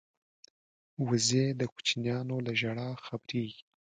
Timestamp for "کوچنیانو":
1.73-2.35